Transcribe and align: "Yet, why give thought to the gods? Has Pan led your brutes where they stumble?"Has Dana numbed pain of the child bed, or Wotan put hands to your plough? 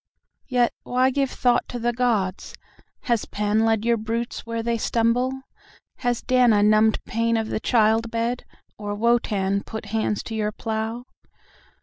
"Yet, 0.47 0.73
why 0.81 1.11
give 1.11 1.29
thought 1.29 1.67
to 1.69 1.77
the 1.77 1.93
gods? 1.93 2.55
Has 3.01 3.25
Pan 3.25 3.59
led 3.65 3.85
your 3.85 3.97
brutes 3.97 4.47
where 4.47 4.63
they 4.63 4.79
stumble?"Has 4.79 6.23
Dana 6.23 6.63
numbed 6.63 7.05
pain 7.05 7.37
of 7.37 7.49
the 7.49 7.59
child 7.59 8.09
bed, 8.09 8.43
or 8.79 8.95
Wotan 8.95 9.61
put 9.61 9.85
hands 9.93 10.23
to 10.23 10.33
your 10.33 10.51
plough? 10.51 11.05